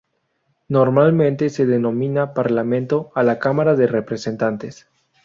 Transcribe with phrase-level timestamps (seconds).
[0.67, 4.87] Normalmente, se denomina "Parlamento" a la Cámara de Representantes.